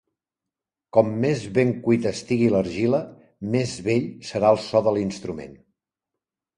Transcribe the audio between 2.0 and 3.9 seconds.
estigui l'argila, més